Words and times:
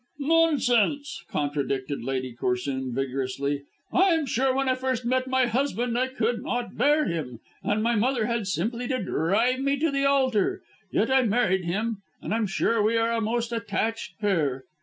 "Nonsense," 0.17 1.23
contradicted 1.29 2.03
Lady 2.03 2.33
Corsoon 2.33 2.91
vigorously. 2.91 3.65
"I'm 3.93 4.25
sure 4.25 4.51
when 4.51 4.67
I 4.67 4.73
first 4.73 5.05
met 5.05 5.27
my 5.27 5.45
husband 5.45 5.95
I 5.95 6.07
could 6.07 6.41
not 6.41 6.75
bear 6.75 7.05
him, 7.05 7.37
and 7.61 7.83
my 7.83 7.95
mother 7.95 8.25
had 8.25 8.47
simply 8.47 8.87
to 8.87 8.97
drive 8.97 9.59
me 9.59 9.77
to 9.77 9.91
the 9.91 10.05
altar. 10.05 10.63
Yet 10.91 11.11
I 11.11 11.21
married 11.21 11.65
him, 11.65 12.01
and 12.19 12.33
I'm 12.33 12.47
sure 12.47 12.81
we 12.81 12.97
are 12.97 13.11
a 13.11 13.21
most 13.21 13.51
attached 13.51 14.17
pair." 14.17 14.63